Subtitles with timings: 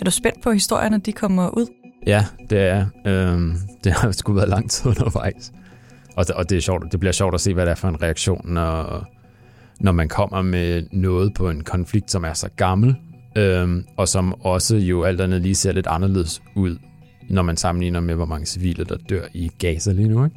[0.00, 1.66] Er du spændt på historierne, de kommer ud?
[2.06, 2.86] Ja, det er.
[3.06, 5.52] Øhm, det har sgu været lang tid undervejs.
[6.16, 8.02] Og, og det, er sjovt, det bliver sjovt at se, hvad det er for en
[8.02, 9.06] reaktion, når,
[9.80, 12.96] når man kommer med noget på en konflikt, som er så gammel,
[13.36, 16.78] øhm, og som også jo alt andet lige ser lidt anderledes ud,
[17.30, 20.24] når man sammenligner med, hvor mange civile, der dør i Gaza lige nu.
[20.24, 20.36] Ikke?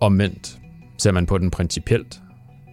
[0.00, 0.58] Omvendt
[0.98, 2.20] ser man på den principielt,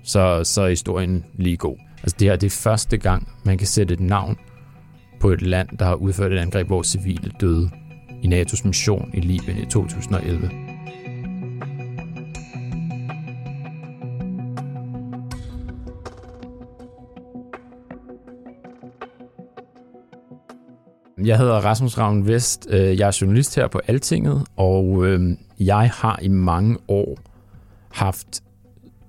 [0.04, 1.78] så, så er historien lige god.
[2.04, 4.38] Altså det her det er første gang, man kan sætte et navn
[5.22, 7.70] på et land, der har udført et angreb, hvor civile døde
[8.24, 10.50] i NATO's mission i Libyen i 2011.
[21.26, 22.68] Jeg hedder Rasmus Ravn Vest.
[22.70, 27.18] Øh, jeg er journalist her på Altinget, og øhm, jeg har i mange år
[27.92, 28.44] haft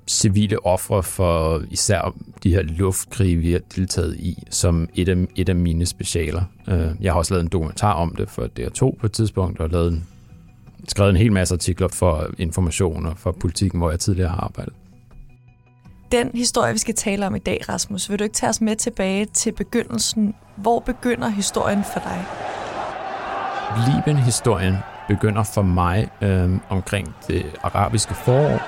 [0.08, 5.48] civile ofre for især de her luftkrige, vi har deltaget i, som et af, et
[5.48, 6.43] af mine specialer.
[6.69, 9.71] Øh, Jeg har også lavet en dokumentar om det for DR2 på et tidspunkt, og
[9.71, 10.07] lavet en,
[10.89, 14.75] skrevet en hel masse artikler for information og for politikken, hvor jeg tidligere har arbejdet.
[16.13, 18.77] Den historie, vi skal tale om i dag, Rasmus, vil du ikke tage os med
[18.77, 20.35] tilbage til begyndelsen?
[20.57, 22.25] Hvor begynder historien for dig?
[23.95, 24.75] Libyen-historien
[25.09, 28.61] begynder for mig øh, omkring det arabiske forår,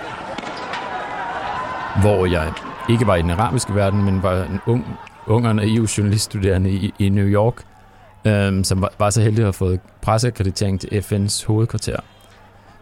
[2.01, 2.53] hvor jeg
[2.89, 4.87] ikke var i den arabiske verden, men var en ung,
[5.27, 7.63] ung og e naiv journaliststuderende i, i New York,
[8.27, 11.97] øhm, som var, var så heldig at have fået presseakkreditering til FN's hovedkvarter.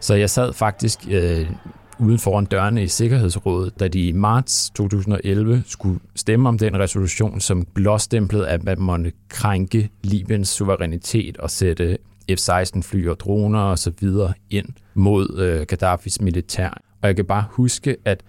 [0.00, 1.50] Så jeg sad faktisk øh,
[1.98, 7.40] uden foran dørene i Sikkerhedsrådet, da de i marts 2011 skulle stemme om den resolution,
[7.40, 11.98] som blåstemplede, at man måtte krænke Libyens suverænitet og sætte
[12.30, 16.68] F-16-fly og droner og så videre ind mod øh, Gaddafis militær.
[17.02, 18.22] Og jeg kan bare huske, at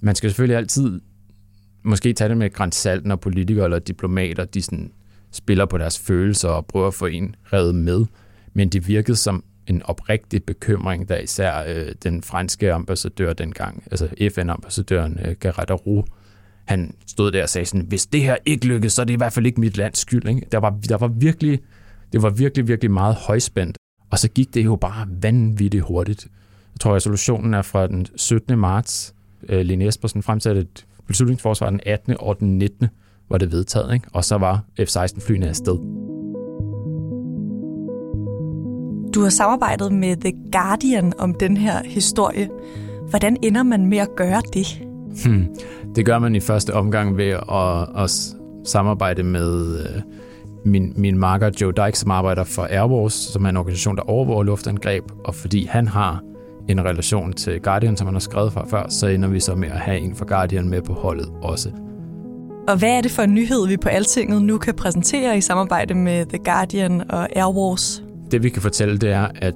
[0.00, 1.00] man skal selvfølgelig altid
[1.82, 4.92] måske tage det med et salt, når politikere eller diplomater de sådan
[5.32, 8.04] spiller på deres følelser og prøver at få en revet med.
[8.52, 14.08] Men det virkede som en oprigtig bekymring, da især øh, den franske ambassadør dengang, altså
[14.34, 16.08] FN-ambassadøren øh, Gerard Roux,
[16.64, 19.16] han stod der og sagde sådan, hvis det her ikke lykkes, så er det i
[19.16, 20.28] hvert fald ikke mit lands skyld.
[20.28, 20.46] Ikke?
[20.52, 21.60] Der, var, der var virkelig,
[22.12, 23.78] det var virkelig, virkelig meget højspændt.
[24.10, 26.28] Og så gik det jo bare vanvittigt hurtigt.
[26.74, 28.58] Jeg tror, resolutionen er fra den 17.
[28.58, 29.14] marts.
[29.48, 32.16] Øh, Lene Espersen fremsatte et beslutningsforsvar den 18.
[32.20, 32.88] og den 19.
[33.30, 34.08] var det vedtaget, ikke?
[34.12, 35.78] og så var F-16-flyene afsted.
[39.14, 42.48] Du har samarbejdet med The Guardian om den her historie.
[43.10, 44.82] Hvordan ender man med at gøre det?
[45.24, 45.46] Hmm.
[45.94, 48.10] Det gør man i første omgang ved at, at
[48.64, 50.02] samarbejde med øh,
[50.64, 54.42] min, min marker Joe Dyke, som arbejder for Airwars, som er en organisation, der overvåger
[54.42, 56.22] luftangreb, og fordi han har
[56.70, 59.68] en relation til Guardian, som han har skrevet fra før, så ender vi så med
[59.68, 61.70] at have en fra Guardian med på holdet også.
[62.68, 65.94] Og hvad er det for en nyhed, vi på Altinget nu kan præsentere i samarbejde
[65.94, 68.02] med The Guardian og Airwars?
[68.30, 69.54] Det vi kan fortælle, det er, at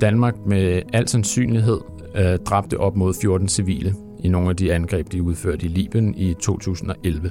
[0.00, 1.80] Danmark med al sandsynlighed
[2.14, 3.94] øh, dræbte op mod 14 civile
[4.24, 7.30] i nogle af de angreb, de udførte i Libyen i 2011.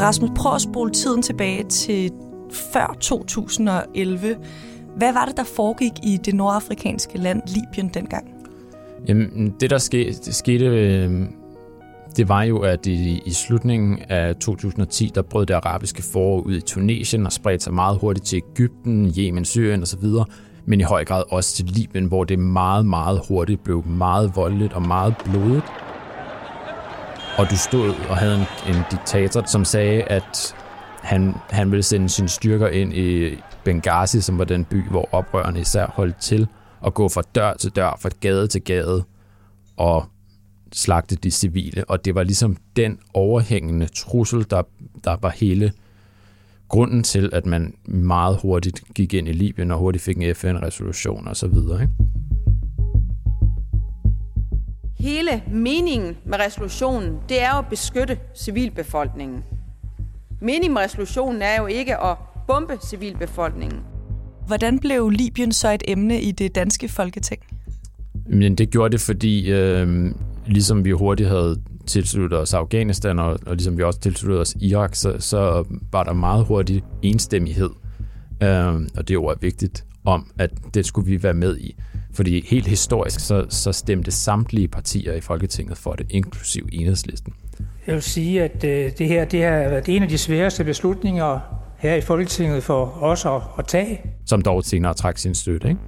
[0.00, 2.10] Rasmus, prøv at spole tiden tilbage til
[2.52, 4.36] før 2011.
[4.96, 8.34] Hvad var det, der foregik i det nordafrikanske land Libyen dengang?
[9.08, 11.10] Jamen, det der skete, det skete øh,
[12.16, 16.54] det var jo, at i, i slutningen af 2010, der brød det arabiske forår ud
[16.54, 20.04] i Tunesien og spredte sig meget hurtigt til Ægypten, Yemen, Syrien osv.,
[20.64, 24.72] men i høj grad også til Libyen, hvor det meget, meget hurtigt blev meget voldeligt
[24.72, 25.64] og meget blodigt.
[27.38, 30.54] Og du stod og havde en, en diktator, som sagde, at
[31.02, 35.60] han, han ville sende sine styrker ind i Benghazi, som var den by, hvor oprørerne
[35.60, 36.46] især holdt til,
[36.80, 39.04] og gå fra dør til dør, fra gade til gade,
[39.76, 40.04] og
[40.72, 41.84] slagte de civile.
[41.88, 44.62] Og det var ligesom den overhængende trussel, der,
[45.04, 45.72] der var hele
[46.68, 51.28] grunden til, at man meget hurtigt gik ind i Libyen og hurtigt fik en FN-resolution
[51.28, 51.82] og så videre.
[51.82, 51.94] Ikke?
[54.98, 59.44] Hele meningen med resolutionen, det er jo at beskytte civilbefolkningen.
[60.42, 62.16] Meningen med resolutionen er jo ikke at
[62.46, 63.80] bombe civilbefolkningen.
[64.46, 67.42] Hvordan blev Libyen så et emne i det danske folketing?
[68.26, 70.14] Men det gjorde det, fordi øh,
[70.46, 74.94] ligesom vi hurtigt havde tilsluttet os Afghanistan, og, og ligesom vi også tilsluttede os Irak,
[74.94, 77.70] så, så var der meget hurtig enstemmighed,
[78.42, 81.76] øh, og det ord er vigtigt, om at det skulle vi være med i.
[82.12, 87.32] Fordi helt historisk, så, så stemte samtlige partier i Folketinget for det, inklusiv enhedslisten.
[87.86, 91.40] Jeg vil sige, at øh, det her det har været en af de sværeste beslutninger
[91.78, 94.00] her i Folketinget for os at, at tage.
[94.26, 95.80] Som dog senere trak sin støtte, ikke?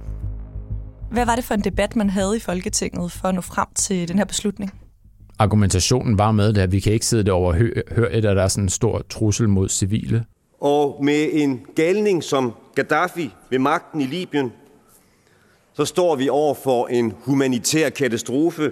[1.11, 4.07] Hvad var det for en debat, man havde i Folketinget for at nå frem til
[4.07, 4.71] den her beslutning?
[5.39, 7.55] Argumentationen var med at vi kan ikke sidde derovre og
[7.91, 10.25] høre, at der er sådan en stor trussel mod civile.
[10.61, 14.51] Og med en galning som Gaddafi ved magten i Libyen,
[15.73, 18.71] så står vi over for en humanitær katastrofe,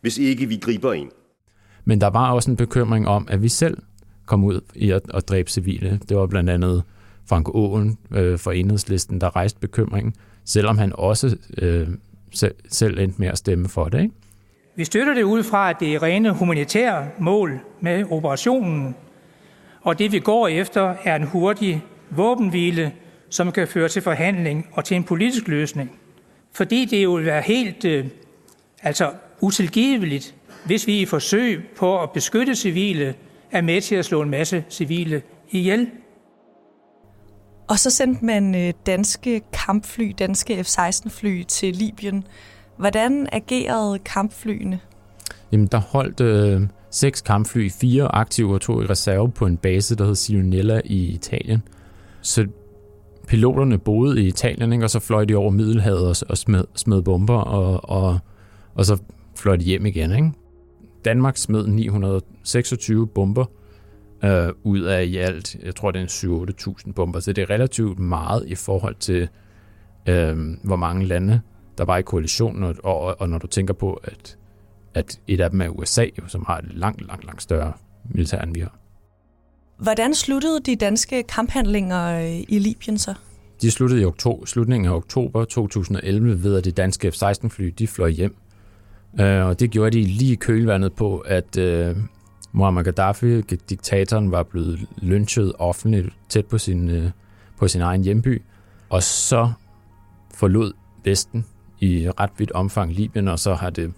[0.00, 1.10] hvis ikke vi griber ind.
[1.84, 3.78] Men der var også en bekymring om, at vi selv
[4.26, 6.00] kom ud i at, at dræbe civile.
[6.08, 6.82] Det var blandt andet
[7.26, 10.14] Frank Åen øh, fra enhedslisten, der rejste bekymringen,
[10.44, 11.88] selvom han også øh,
[12.32, 14.02] selv, selv endte med at stemme for det.
[14.02, 14.14] Ikke?
[14.76, 18.96] Vi støtter det ud fra, at det er rene humanitære mål med operationen,
[19.80, 22.92] og det vi går efter er en hurtig våbenhvile,
[23.30, 25.90] som kan føre til forhandling og til en politisk løsning.
[26.52, 28.06] Fordi det jo vil være helt øh,
[28.82, 29.10] altså
[29.40, 30.34] utilgiveligt,
[30.66, 33.14] hvis vi i forsøg på at beskytte civile
[33.50, 35.90] er med til at slå en masse civile ihjel.
[37.68, 42.24] Og så sendte man øh, danske kampfly, danske F-16-fly til Libyen.
[42.76, 44.80] Hvordan agerede kampflyene?
[45.52, 49.96] Jamen, der holdt øh, seks kampfly, fire aktive og to i reserve på en base,
[49.96, 51.62] der hed Sionella i Italien.
[52.22, 52.46] Så
[53.26, 54.84] piloterne boede i Italien, ikke?
[54.84, 58.18] og så fløj de over Middelhavet og, og smed, smed bomber, og, og,
[58.74, 58.98] og så
[59.36, 60.12] fløj de hjem igen.
[60.12, 60.30] Ikke?
[61.04, 63.44] Danmark smed 926 bomber
[64.24, 67.98] øh, ud af i alt, jeg tror det er 7-8.000 bomber, så det er relativt
[67.98, 69.28] meget i forhold til,
[70.08, 71.40] øh, hvor mange lande
[71.78, 74.38] der var i koalitionen, og, og, og når du tænker på, at,
[74.94, 77.72] at et af dem er USA, jo, som har et langt, langt, langt større
[78.10, 78.78] militær, end vi har.
[79.78, 83.14] Hvordan sluttede de danske kamphandlinger øh, i Libyen så?
[83.62, 88.08] De sluttede i oktober, slutningen af oktober 2011 ved, at det danske F-16-fly de fløj
[88.08, 88.36] hjem.
[89.20, 91.96] Øh, og det gjorde de lige i kølvandet på, at øh,
[92.52, 97.10] Muammar Gaddafi, diktatoren, var blevet lynchet offentligt tæt på sin, øh,
[97.58, 98.42] på sin egen hjemby.
[98.88, 99.52] Og så
[100.34, 100.72] forlod
[101.04, 101.46] Vesten
[101.80, 103.92] i ret vidt omfang Libyen, og så har det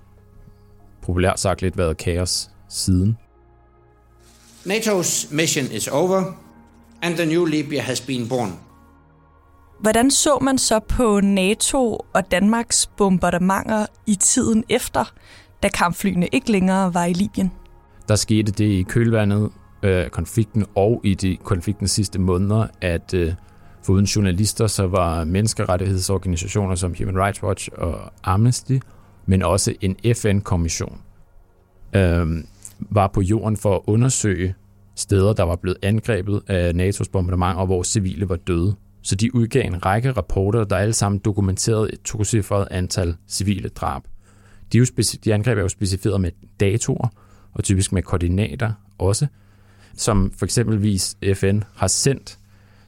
[1.03, 3.19] populært sagt lidt været kaos siden.
[4.65, 6.33] NATO's mission is over,
[7.03, 8.66] and the new Libya has been born.
[9.81, 15.13] Hvordan så man så på NATO og Danmarks bombardementer i tiden efter,
[15.63, 17.53] da kampflyene ikke længere var i Libyen?
[18.09, 19.51] Der skete det i kølvandet
[19.83, 23.33] øh, konflikten og i de konfliktens sidste måneder, at øh,
[23.83, 28.79] foruden journalister, så var menneskerettighedsorganisationer som Human Rights Watch og Amnesty,
[29.27, 31.01] men også en FN-kommission,
[31.93, 32.27] øh,
[32.81, 34.55] var på jorden for at undersøge
[34.97, 38.77] steder, der var blevet angrebet af NATO's bombardement, og hvor civile var døde.
[39.07, 44.03] Så de udgav en række rapporter, der alle sammen dokumenterede et tocifret antal civile drab.
[44.73, 44.85] De, jo
[45.25, 46.31] de angreb er jo specificeret med
[46.61, 47.09] datoer,
[47.53, 49.27] og typisk med koordinater også,
[49.97, 52.39] som for eksempelvis FN har sendt,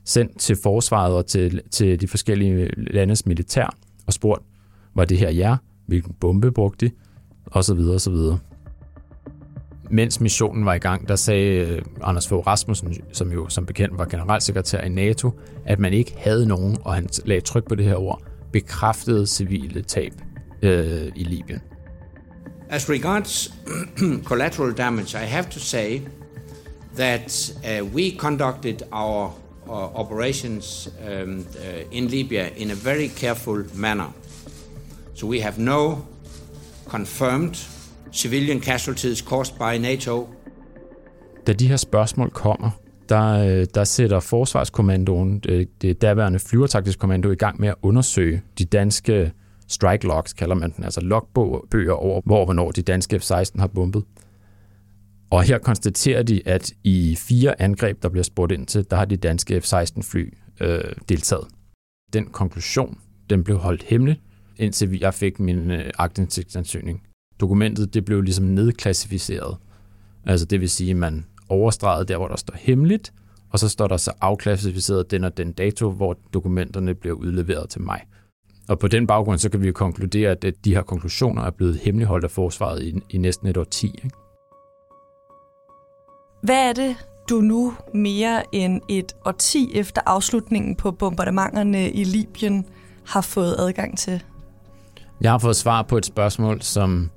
[0.04, 3.76] sendt til forsvaret og til, til de forskellige landes militær
[4.06, 4.42] og spurgt,
[4.94, 5.56] var det her jer?
[5.86, 6.92] Hvilken bombe brugte de?
[7.46, 8.38] Og så videre, og så videre
[9.90, 13.98] mens missionen var i gang, der sagde øh, Anders Fogh Rasmussen, som jo som bekendt
[13.98, 15.30] var generalsekretær i NATO,
[15.66, 19.82] at man ikke havde nogen, og han lagde tryk på det her ord, bekræftede civile
[19.82, 20.12] tab
[20.62, 21.60] øh, i Libyen.
[22.70, 23.54] As regards
[24.30, 26.00] collateral damage, I have to say
[26.96, 29.32] that uh, we conducted our
[29.68, 34.12] uh, operations um, uh, in Libya in a very careful manner.
[35.14, 36.04] So we have no
[36.88, 37.56] confirmed
[38.12, 40.28] civilian casualties caused by NATO.
[41.46, 42.70] Da de her spørgsmål kommer,
[43.08, 48.42] der, øh, der sætter Forsvarskommandoen, det, det daværende flyvertaktisk kommando, i gang med at undersøge
[48.58, 49.32] de danske
[49.68, 54.04] strike logs, kalder man den, altså logbøger over, hvor hvornår de danske F-16 har bombet.
[55.30, 59.04] Og her konstaterer de, at i fire angreb, der bliver spurgt ind til, der har
[59.04, 61.44] de danske F-16-fly øh, deltaget.
[62.12, 62.98] Den konklusion,
[63.30, 64.20] den blev holdt hemmelig,
[64.56, 67.02] indtil jeg fik min øh, agtindsigtsansøgning
[67.40, 69.56] dokumentet det blev ligesom nedklassificeret.
[70.26, 73.12] Altså det vil sige, at man overstregede der, hvor der står hemmeligt,
[73.50, 77.82] og så står der så afklassificeret den og den dato, hvor dokumenterne bliver udleveret til
[77.82, 78.00] mig.
[78.68, 81.76] Og på den baggrund, så kan vi jo konkludere, at de her konklusioner er blevet
[81.76, 83.86] hemmeligholdt af forsvaret i, i næsten et år 10.
[83.86, 84.10] Ikke?
[86.42, 86.96] Hvad er det,
[87.30, 92.66] du nu mere end et årti efter afslutningen på bombardementerne i Libyen
[93.06, 94.22] har fået adgang til?
[95.20, 97.10] Jeg har fået svar på et spørgsmål, som,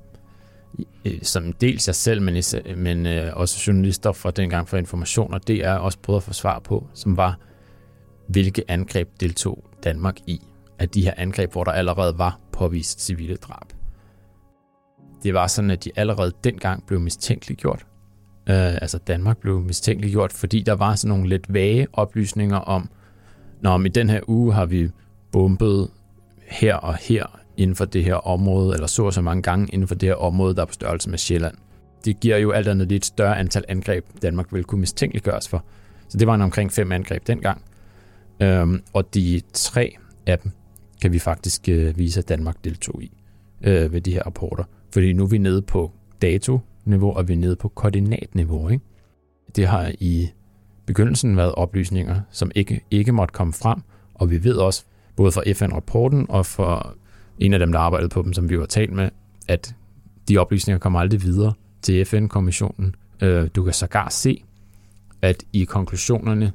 [1.05, 2.43] Øh, som dels jeg selv, men,
[2.77, 6.33] men øh, også journalister fra dengang for information, og det er også prøvet at få
[6.33, 7.39] svar på, som var,
[8.27, 10.41] hvilke angreb deltog Danmark i
[10.79, 13.65] af de her angreb, hvor der allerede var påvist civile drab.
[15.23, 17.85] Det var sådan, at de allerede dengang blev mistænkeliggjort.
[18.49, 22.89] Øh, altså Danmark blev mistænkeliggjort, fordi der var sådan nogle lidt vage oplysninger om,
[23.61, 24.89] når om i den her uge har vi
[25.31, 25.89] bombet
[26.47, 29.95] her og her inden for det her område, eller så så mange gange inden for
[29.95, 31.55] det her område, der er på størrelse med Sjælland.
[32.05, 35.63] Det giver jo alt andet lidt større antal angreb, Danmark ville kunne mistænkeliggøres for.
[36.07, 37.61] Så det var en omkring fem angreb dengang.
[38.39, 39.95] Øhm, og de tre
[40.27, 40.51] af dem
[41.01, 43.11] kan vi faktisk øh, vise, at Danmark deltog i
[43.63, 44.63] øh, ved de her rapporter.
[44.93, 45.91] Fordi nu er vi nede på
[46.21, 48.69] dato-niveau, og vi er nede på koordinatniveau.
[48.69, 48.83] Ikke?
[49.55, 50.29] Det har i
[50.85, 53.79] begyndelsen været oplysninger, som ikke, ikke måtte komme frem,
[54.13, 54.83] og vi ved også,
[55.15, 56.93] både fra FN-rapporten og fra
[57.39, 59.09] en af dem, der arbejdede på dem, som vi var talt med,
[59.47, 59.75] at
[60.29, 62.95] de oplysninger kommer aldrig videre til FN-kommissionen.
[63.21, 64.43] Øh, du kan sågar se,
[65.21, 66.53] at i konklusionerne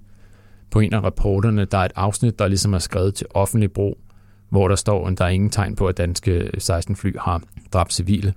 [0.71, 3.99] på en af rapporterne, der er et afsnit, der ligesom er skrevet til offentlig brug,
[4.49, 7.42] hvor der står, at der er ingen tegn på, at danske 16-fly har
[7.73, 8.35] dræbt civile.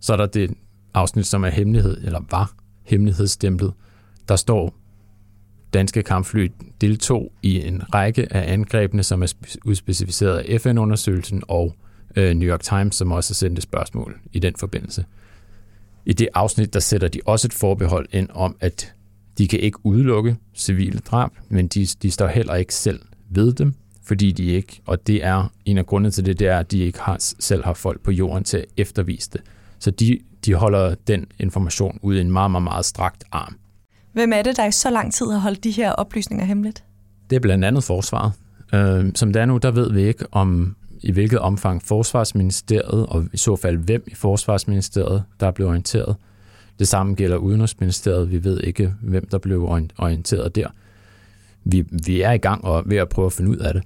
[0.00, 0.54] Så er der det
[0.94, 2.52] afsnit, som er hemmelighed, eller var
[2.82, 3.72] hemmelighedsstemplet.
[4.28, 4.74] Der står,
[5.72, 6.50] danske kampfly
[6.80, 11.74] deltog i en række af angrebene, som er udspecificeret af FN-undersøgelsen og
[12.16, 15.04] øh, New York Times, som også sendte spørgsmål i den forbindelse.
[16.06, 18.94] I det afsnit, der sætter de også et forbehold ind om, at
[19.38, 23.00] de kan ikke udelukke civile drab, men de, de står heller ikke selv
[23.30, 26.58] ved dem, fordi de ikke, og det er en af grundene til det, det er,
[26.58, 29.40] at de ikke har, selv har folk på jorden til at eftervise det.
[29.78, 33.56] Så de, de holder den information ud i en meget, meget, meget strakt arm.
[34.12, 36.84] Hvem er det, der i så lang tid har holdt de her oplysninger hemmeligt?
[37.30, 38.32] Det er blandt andet forsvaret.
[38.74, 43.24] Øh, som det er nu, der ved vi ikke, om i hvilket omfang Forsvarsministeriet, og
[43.32, 46.16] i så fald hvem i Forsvarsministeriet, der er blevet orienteret.
[46.78, 48.30] Det samme gælder Udenrigsministeriet.
[48.30, 49.64] Vi ved ikke, hvem der blev
[49.98, 50.68] orienteret der.
[51.64, 53.82] Vi, vi er i gang og ved at prøve at finde ud af det.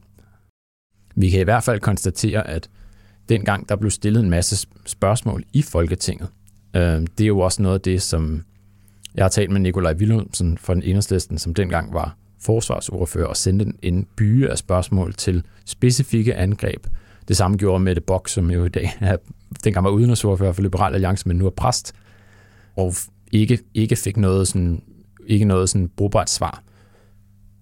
[1.15, 2.71] Vi kan i hvert fald konstatere, at
[3.29, 6.29] dengang der blev stillet en masse spørgsmål i Folketinget,
[6.77, 6.83] øh,
[7.19, 8.45] det er jo også noget af det, som
[9.17, 13.73] jeg har talt med Nikolaj Willumsen fra den enhedslisten, som dengang var forsvarsordfører, og sendte
[13.83, 16.87] en byge af spørgsmål til specifikke angreb.
[17.29, 19.17] Det samme gjorde Mette Bock, som jo i dag er,
[19.65, 21.93] dengang var udenrigsordfører for Liberal Alliance, men nu er præst,
[22.77, 22.95] og
[23.33, 24.83] ikke, ikke fik noget sådan,
[25.27, 26.63] ikke noget sådan brugbart svar.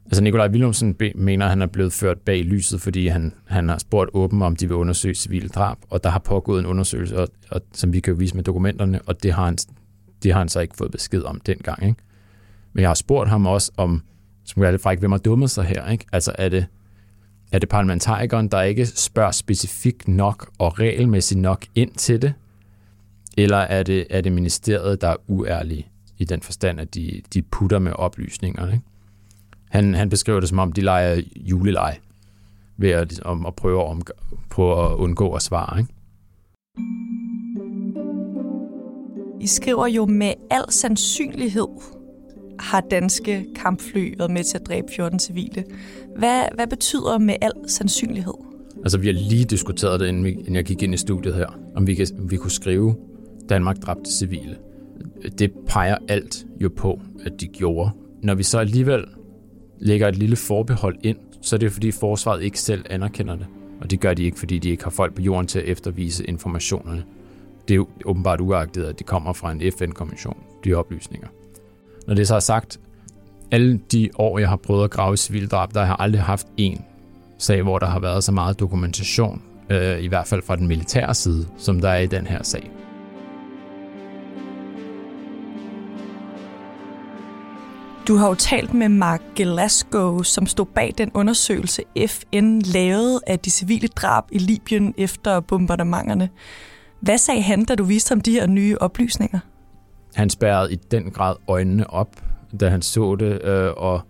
[0.06, 3.78] Altså Nikolaj Willumsen mener, at han er blevet ført bag lyset, fordi han, han har
[3.78, 7.28] spurgt åben, om de vil undersøge civile drab, og der har pågået en undersøgelse, og,
[7.50, 9.58] og, som vi kan vise med dokumenterne, og det har, han,
[10.24, 11.82] det har han så ikke fået besked om dengang.
[11.82, 12.00] Ikke?
[12.72, 14.02] Men jeg har spurgt ham også om,
[14.44, 15.88] som er lidt fræk, hvem har dummet sig her?
[15.88, 16.06] Ikke?
[16.12, 16.66] Altså er det,
[17.52, 22.34] er det parlamentarikeren, der ikke spørger specifikt nok og regelmæssigt nok ind til det?
[23.36, 25.86] Eller er det, er det ministeriet, der er uærlige
[26.18, 28.66] i den forstand, at de, de putter med oplysninger?
[28.72, 28.84] Ikke?
[29.70, 31.98] Han, han beskriver det som om, de leger julelej
[32.76, 34.10] ved at, om, at prøve at,
[34.50, 35.78] på at undgå at svare.
[35.78, 37.23] Ikke?
[39.44, 41.68] I skriver jo med al sandsynlighed,
[42.58, 45.64] har danske kampfly været med til at dræbe 14 civile.
[46.16, 48.32] Hvad, hvad betyder med al sandsynlighed?
[48.76, 51.46] Altså, vi har lige diskuteret det, inden jeg gik ind i studiet her,
[51.76, 52.94] om vi, kan, vi kunne skrive,
[53.48, 54.56] Danmark dræbte civile.
[55.38, 57.90] Det peger alt jo på, at de gjorde.
[58.22, 59.04] Når vi så alligevel
[59.78, 63.46] lægger et lille forbehold ind, så er det fordi forsvaret ikke selv anerkender det.
[63.80, 66.24] Og det gør de ikke, fordi de ikke har folk på jorden til at eftervise
[66.24, 67.04] informationerne.
[67.68, 71.28] Det er jo åbenbart uagtet, at det kommer fra en FN-kommission, de oplysninger.
[72.06, 72.80] Når det så er sagt,
[73.50, 76.84] alle de år, jeg har prøvet at grave civildrab, der har jeg aldrig haft en
[77.38, 81.14] sag, hvor der har været så meget dokumentation, øh, i hvert fald fra den militære
[81.14, 82.70] side, som der er i den her sag.
[88.08, 93.38] Du har jo talt med Mark Glasgow, som stod bag den undersøgelse, FN lavede af
[93.38, 96.28] de civile drab i Libyen efter bombardementerne.
[97.04, 99.38] Hvad sagde han, da du viste ham de her nye oplysninger?
[100.14, 102.22] Han spærrede i den grad øjnene op,
[102.60, 104.00] da han så det, øh, og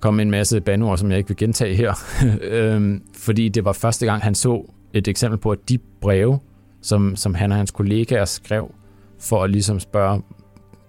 [0.00, 1.94] kom med en masse banord, som jeg ikke vil gentage her.
[2.42, 6.38] øh, fordi det var første gang, han så et eksempel på, at de breve,
[6.82, 8.74] som, som han og hans kollegaer skrev,
[9.20, 10.22] for at ligesom spørge,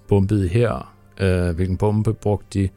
[0.07, 2.69] bombede her, øh, hvilken bombe brugte de,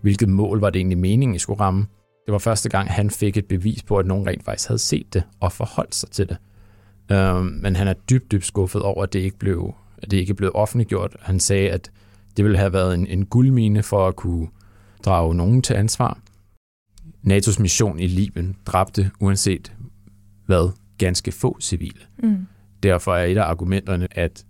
[0.00, 1.86] hvilket mål var det egentlig meningen, I skulle ramme.
[2.26, 5.14] Det var første gang, han fik et bevis på, at nogen rent faktisk havde set
[5.14, 6.36] det og forholdt sig til det.
[7.12, 10.34] Øh, men han er dybt, dybt skuffet over, at det ikke blev, at det ikke
[10.34, 11.16] blev offentliggjort.
[11.20, 11.90] Han sagde, at
[12.36, 14.48] det ville have været en, en guldmine for at kunne
[15.04, 16.18] drage nogen til ansvar.
[17.26, 19.72] NATO's mission i Libyen dræbte, uanset
[20.46, 22.00] hvad, ganske få civile.
[22.18, 22.46] Mm.
[22.82, 24.44] Derfor er et af argumenterne, at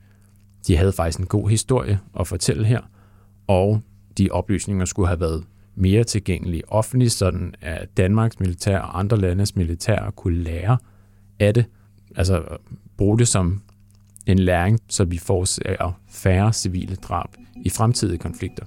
[0.67, 2.81] de havde faktisk en god historie at fortælle her,
[3.47, 3.83] og
[4.19, 9.57] de oplysninger skulle have været mere tilgængelige offentligt, sådan at Danmarks militær og andre landes
[9.57, 10.79] militær kunne lære
[11.41, 11.65] af det,
[12.17, 12.43] altså
[12.97, 13.63] bruge det som
[14.27, 17.29] en læring, så vi forårsager færre civile drab
[17.65, 18.65] i fremtidige konflikter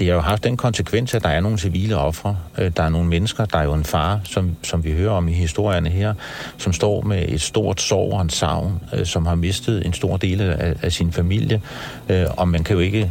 [0.00, 2.36] det har jo haft den konsekvens, at der er nogle civile ofre.
[2.58, 5.28] Øh, der er nogle mennesker, der er jo en far, som, som vi hører om
[5.28, 6.14] i historierne her,
[6.56, 10.16] som står med et stort sorg og en savn, øh, som har mistet en stor
[10.16, 11.62] del af, af sin familie.
[12.08, 13.10] Øh, og man kan jo ikke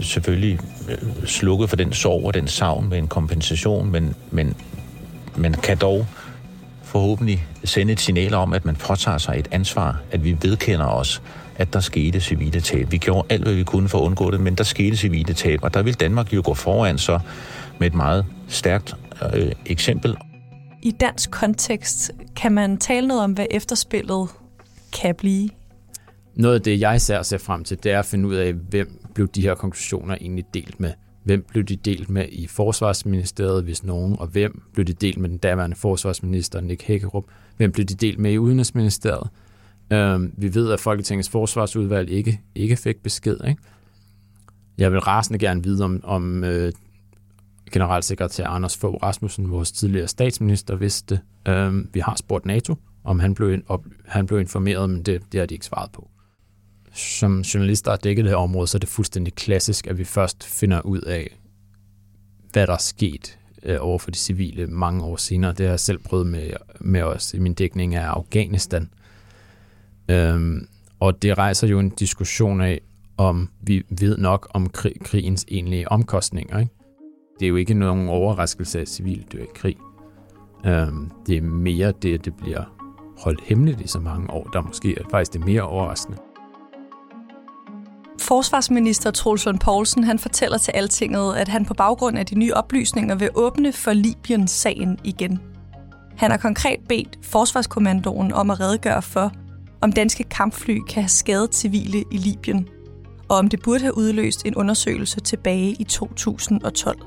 [0.00, 0.58] selvfølgelig
[1.24, 4.54] slukke for den sorg og den savn med en kompensation, men, men
[5.36, 6.06] man kan dog
[6.90, 11.22] forhåbentlig sende et signal om, at man påtager sig et ansvar, at vi vedkender os,
[11.56, 12.92] at der skete civile tab.
[12.92, 15.58] Vi gjorde alt, hvad vi kunne for at undgå det, men der skete civile tab,
[15.62, 17.20] og der vil Danmark jo gå foran så
[17.78, 18.94] med et meget stærkt
[19.34, 20.16] øh, eksempel.
[20.82, 24.28] I dansk kontekst kan man tale noget om, hvad efterspillet
[24.92, 25.48] kan blive?
[26.34, 29.04] Noget af det, jeg især ser frem til, det er at finde ud af, hvem
[29.14, 30.92] blev de her konklusioner egentlig delt med.
[31.30, 35.28] Hvem blev de delt med i Forsvarsministeriet, hvis nogen, og hvem blev de delt med
[35.28, 37.24] den daværende forsvarsminister, Nick Hækkerup?
[37.56, 39.30] Hvem blev de delt med i Udenrigsministeriet?
[39.92, 43.36] Øhm, vi ved, at Folketingets forsvarsudvalg ikke, ikke fik besked.
[43.48, 43.62] Ikke?
[44.78, 46.72] Jeg vil rasende gerne vide, om, om øh,
[47.72, 53.34] generalsekretær Anders Fogh Rasmussen, vores tidligere statsminister, vidste Øhm, Vi har spurgt NATO, om han
[53.34, 56.10] blev, op, han blev informeret, men det, det har de ikke svaret på.
[56.92, 60.04] Som journalister, der har dækket det her område, så er det fuldstændig klassisk, at vi
[60.04, 61.38] først finder ud af,
[62.52, 65.52] hvad der er sket øh, over for de civile mange år senere.
[65.52, 68.90] Det har jeg selv prøvet med, med os i min dækning af Afghanistan.
[70.08, 70.68] Øhm,
[71.00, 72.80] og det rejser jo en diskussion af,
[73.16, 76.58] om vi ved nok om krig, krigens egentlige omkostninger.
[76.58, 76.72] Ikke?
[77.40, 79.76] Det er jo ikke nogen overraskelse af civil dør i krig.
[80.66, 82.64] Øhm, det er mere det, at det bliver
[83.18, 86.18] holdt hemmeligt i så mange år, der måske er faktisk det mere overraskende.
[88.30, 92.54] Forsvarsminister Troels Lund Poulsen han fortæller til Altinget, at han på baggrund af de nye
[92.54, 95.40] oplysninger vil åbne for Libyen-sagen igen.
[96.16, 99.32] Han har konkret bedt Forsvarskommandoen om at redegøre for,
[99.80, 102.68] om danske kampfly kan have skadet civile i Libyen,
[103.28, 106.98] og om det burde have udløst en undersøgelse tilbage i 2012.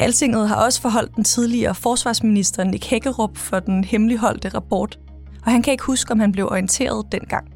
[0.00, 4.98] Altinget har også forholdt den tidligere forsvarsminister Nick Hækkerup for den hemmeligholdte rapport,
[5.46, 7.51] og han kan ikke huske, om han blev orienteret dengang.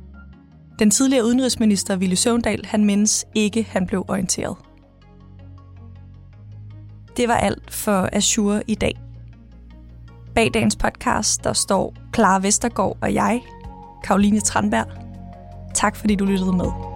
[0.79, 4.57] Den tidligere udenrigsminister Ville Søvndal, han mindes ikke, han blev orienteret.
[7.17, 8.99] Det var alt for Azure i dag.
[10.35, 13.43] Bag dagens podcast, der står Clara Vestergaard og jeg,
[14.05, 14.87] Karoline Tranberg.
[15.75, 16.96] Tak fordi du lyttede med.